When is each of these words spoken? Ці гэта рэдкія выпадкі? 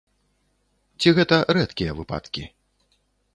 Ці 1.05 1.13
гэта 1.17 1.37
рэдкія 1.59 1.91
выпадкі? 2.01 2.43